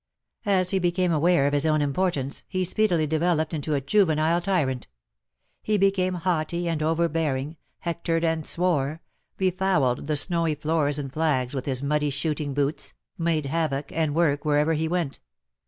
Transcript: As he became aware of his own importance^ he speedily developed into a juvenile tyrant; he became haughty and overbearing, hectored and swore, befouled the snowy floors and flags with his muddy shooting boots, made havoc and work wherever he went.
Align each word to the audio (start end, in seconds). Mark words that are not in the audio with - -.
As 0.47 0.71
he 0.71 0.79
became 0.79 1.11
aware 1.11 1.45
of 1.45 1.53
his 1.53 1.67
own 1.67 1.79
importance^ 1.79 2.41
he 2.47 2.63
speedily 2.63 3.05
developed 3.05 3.53
into 3.53 3.75
a 3.75 3.81
juvenile 3.81 4.41
tyrant; 4.41 4.87
he 5.61 5.77
became 5.77 6.15
haughty 6.15 6.67
and 6.67 6.81
overbearing, 6.81 7.55
hectored 7.81 8.23
and 8.23 8.43
swore, 8.43 9.03
befouled 9.37 10.07
the 10.07 10.17
snowy 10.17 10.55
floors 10.55 10.97
and 10.97 11.13
flags 11.13 11.53
with 11.53 11.67
his 11.67 11.83
muddy 11.83 12.09
shooting 12.09 12.55
boots, 12.55 12.93
made 13.19 13.45
havoc 13.45 13.91
and 13.91 14.15
work 14.15 14.43
wherever 14.43 14.73
he 14.73 14.87
went. 14.87 15.19